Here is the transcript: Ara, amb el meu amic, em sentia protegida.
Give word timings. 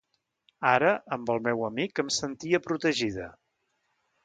Ara, 0.69 0.93
amb 1.17 1.29
el 1.33 1.43
meu 1.49 1.61
amic, 1.67 2.03
em 2.05 2.11
sentia 2.17 2.63
protegida. 2.71 3.31